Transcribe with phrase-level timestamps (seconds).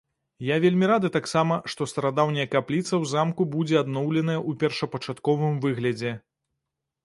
[0.45, 6.11] Я вельмі рады таксама, што старадаўняя капліца ў замку будзе адноўленая ў першапачатковым выглядзе.